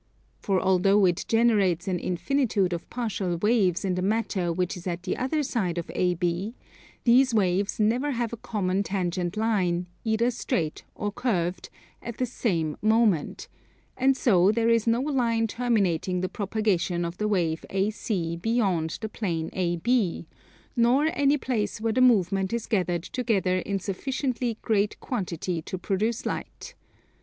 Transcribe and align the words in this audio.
For 0.39 0.59
although 0.59 1.05
it 1.05 1.25
generates 1.27 1.87
an 1.87 1.99
infinitude 1.99 2.73
of 2.73 2.89
partial 2.89 3.37
waves 3.37 3.85
in 3.85 3.93
the 3.93 4.01
matter 4.01 4.51
which 4.51 4.75
is 4.75 4.87
at 4.87 5.03
the 5.03 5.15
other 5.15 5.43
side 5.43 5.77
of 5.77 5.91
AB, 5.93 6.55
these 7.03 7.35
waves 7.35 7.79
never 7.79 8.09
have 8.09 8.33
a 8.33 8.37
common 8.37 8.81
tangent 8.81 9.37
line 9.37 9.85
(either 10.03 10.31
straight 10.31 10.83
or 10.95 11.11
curved) 11.11 11.69
at 12.01 12.17
the 12.17 12.25
same 12.25 12.77
moment; 12.81 13.47
and 13.95 14.17
so 14.17 14.51
there 14.51 14.69
is 14.69 14.87
no 14.87 15.01
line 15.01 15.45
terminating 15.45 16.21
the 16.21 16.27
propagation 16.29 17.05
of 17.05 17.17
the 17.19 17.27
wave 17.27 17.63
AC 17.69 18.37
beyond 18.37 18.97
the 19.01 19.07
plane 19.09 19.51
AB, 19.53 20.25
nor 20.75 21.11
any 21.13 21.37
place 21.37 21.79
where 21.79 21.93
the 21.93 22.01
movement 22.01 22.51
is 22.51 22.65
gathered 22.65 23.03
together 23.03 23.59
in 23.59 23.77
sufficiently 23.77 24.57
great 24.63 24.99
quantity 24.99 25.61
to 25.61 25.77
produce 25.77 26.25
light. 26.25 26.73